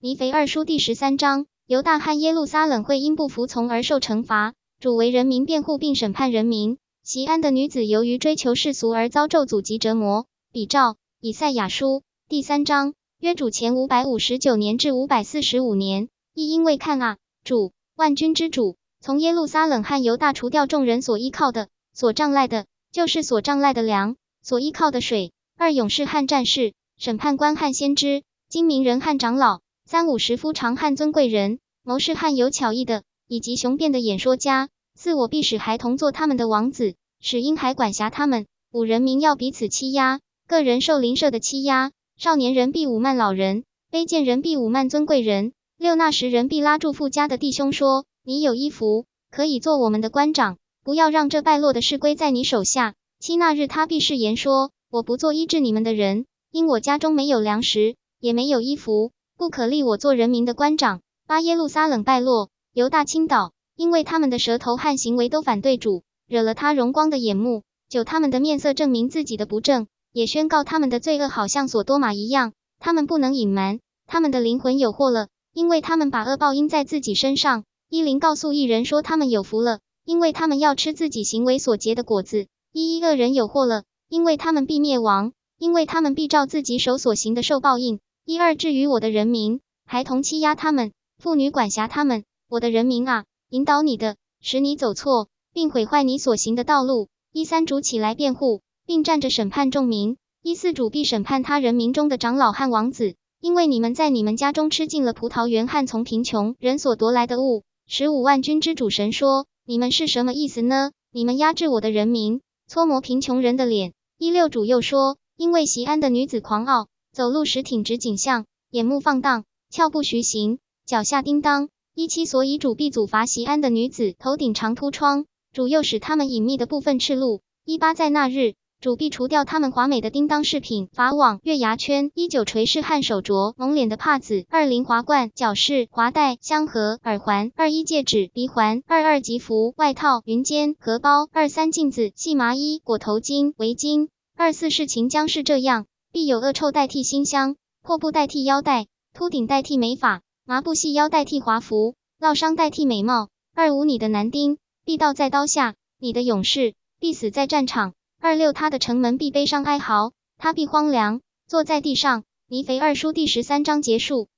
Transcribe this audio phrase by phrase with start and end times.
[0.00, 4.54] 尼腓二书第十三章，犹大和耶路撒冷会因不服从而受惩罚。
[4.78, 6.78] 主为人民辩护并审判人民。
[7.02, 10.26] 西安的女子由于追求世俗而遭咒诅及折磨。
[10.52, 25.32] 比照以赛亚书第三章，约主前五百五十九年至五百四十五年，亦因为看啊，主万军之主从耶路撒冷和犹大除掉众人所依靠的、所仗赖的，就是所仗赖的粮、所依靠的水。
[25.56, 29.58] 二勇士和战士，审判官和先知，精明人和长老。
[29.90, 34.68] 三五十夫长汉尊贵人，谋士汉有巧艺的，以及雄辩的演说家。
[34.94, 38.44] 四我必使孩童做他们的王子，使婴孩管辖他们。
[38.70, 41.90] 五人民要彼此欺压，个人受邻舍的欺压。
[42.18, 45.52] 少年人必侮慢老人，卑贱人必侮慢尊贵人。
[45.78, 52.92] 六那时人必拉住富家的弟兄说：你有衣服，可以做我们的官长，不要让这败落的事归在你手下。
[53.20, 59.12] 七那日他必誓言说：我不做医治你们的人，因我家中没有粮食，也没有衣服。
[59.38, 61.00] 不可立我做人民的官长。
[61.28, 67.62] 巴耶路撒冷败落，犹大倾倒，因为他们的舌头和行为都反对主，惹了他荣光的眼目。
[67.88, 72.52] 九他们的面色证明自己的不正，也宣告他们的罪恶好像所多玛一样。
[72.80, 77.62] 他们不能隐瞒，他们的灵魂有祸了，因为他们把恶报应在自己身上。
[77.88, 82.48] 伊林告诉一人说他们有福了，因为他们要吃自己行为所结的果子。
[82.72, 88.00] 一一恶人有祸了，因为他们必灭亡，因为他们必照自己手所行的受报应。
[88.28, 92.24] 一二至于我的人民，孩童欺压他们，妇女管辖他们。
[92.46, 97.08] 我的人民啊，引导你的，使你走错，并毁坏你所行的道路。
[97.32, 100.18] 一三主起来辩护，并站着审判众民。
[100.42, 107.62] 一四主必审判他人民中的长老和王子，因为你们在你们家中吃尽了葡萄园和从贫穷人所夺来的物。
[107.86, 110.90] 十五万军之主神说：你们是什么意思呢？
[111.10, 113.94] 你们压制我的人民，搓磨贫穷人的脸。
[114.18, 116.88] 一六主又说：因为席安的女子狂傲。
[117.12, 121.68] 走路时挺直颈项，眼目放荡，俏步徐行，脚下叮当。
[121.94, 127.40] 一七，所以主必阻罚席安的女子，头顶长凸疮，主又使他们隐秘的部分赤露。
[127.64, 132.12] 一八，在那日，主必除掉他们华美的叮当饰品、法网、月牙圈。
[132.14, 134.46] 一九，垂饰和手镯，蒙脸的帕子。
[134.48, 137.50] 二零，华冠、角饰、华带、香盒、耳环。
[137.56, 138.84] 二一，戒指、鼻环。
[138.86, 141.28] 二二，吉服、外套、云肩、荷包。
[141.32, 144.08] 二三，镜子、细麻衣、裹头巾、围巾。
[144.36, 145.86] 二四，事情将是这样。
[146.10, 153.28] 必有恶臭代替馨香，破布代替腰带，秃顶代替美发，麻布细腰代替华服，烙伤代替美貌。
[153.54, 157.92] 二五，你的男丁必倒在刀下，你的勇士必死在战场。
[158.20, 162.24] 二六，他的城门必悲伤哀嚎，他必荒凉，坐在地上。
[162.48, 164.28] 泥肥二叔第十三章结束。